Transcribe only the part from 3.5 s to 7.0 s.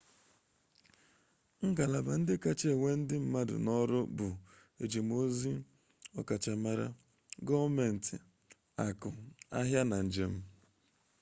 n'ọrụ bụ ejemozi ọkachamara